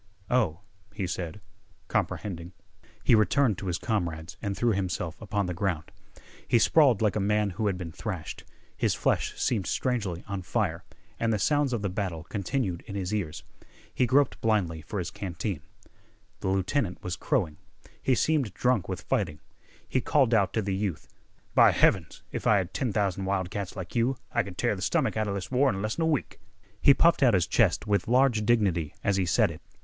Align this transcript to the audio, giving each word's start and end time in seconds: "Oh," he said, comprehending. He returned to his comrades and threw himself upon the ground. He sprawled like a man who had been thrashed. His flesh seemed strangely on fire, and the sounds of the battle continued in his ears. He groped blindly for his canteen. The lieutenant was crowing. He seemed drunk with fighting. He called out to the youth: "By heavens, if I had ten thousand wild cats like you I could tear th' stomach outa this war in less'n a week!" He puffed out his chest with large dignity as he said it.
"Oh," 0.31 0.61
he 0.95 1.05
said, 1.05 1.41
comprehending. 1.87 2.53
He 3.03 3.13
returned 3.13 3.59
to 3.59 3.67
his 3.67 3.77
comrades 3.77 4.35
and 4.41 4.57
threw 4.57 4.71
himself 4.71 5.21
upon 5.21 5.45
the 5.45 5.53
ground. 5.53 5.91
He 6.47 6.57
sprawled 6.57 7.03
like 7.03 7.15
a 7.15 7.19
man 7.19 7.51
who 7.51 7.67
had 7.67 7.77
been 7.77 7.91
thrashed. 7.91 8.43
His 8.75 8.95
flesh 8.95 9.35
seemed 9.37 9.67
strangely 9.67 10.23
on 10.27 10.41
fire, 10.41 10.83
and 11.19 11.31
the 11.31 11.37
sounds 11.37 11.71
of 11.71 11.83
the 11.83 11.87
battle 11.89 12.23
continued 12.23 12.81
in 12.87 12.95
his 12.95 13.13
ears. 13.13 13.43
He 13.93 14.07
groped 14.07 14.41
blindly 14.41 14.81
for 14.81 14.97
his 14.97 15.11
canteen. 15.11 15.61
The 16.39 16.47
lieutenant 16.47 17.03
was 17.03 17.15
crowing. 17.15 17.57
He 18.01 18.15
seemed 18.15 18.55
drunk 18.55 18.89
with 18.89 19.03
fighting. 19.03 19.39
He 19.87 20.01
called 20.01 20.33
out 20.33 20.51
to 20.53 20.63
the 20.63 20.73
youth: 20.73 21.07
"By 21.53 21.71
heavens, 21.73 22.23
if 22.31 22.47
I 22.47 22.57
had 22.57 22.73
ten 22.73 22.91
thousand 22.91 23.25
wild 23.25 23.51
cats 23.51 23.75
like 23.75 23.95
you 23.95 24.17
I 24.31 24.41
could 24.41 24.57
tear 24.57 24.75
th' 24.75 24.81
stomach 24.81 25.15
outa 25.15 25.31
this 25.31 25.51
war 25.51 25.69
in 25.69 25.79
less'n 25.79 26.01
a 26.01 26.07
week!" 26.07 26.39
He 26.81 26.95
puffed 26.95 27.21
out 27.21 27.35
his 27.35 27.45
chest 27.45 27.85
with 27.85 28.07
large 28.07 28.47
dignity 28.47 28.95
as 29.03 29.17
he 29.17 29.27
said 29.27 29.51
it. 29.51 29.61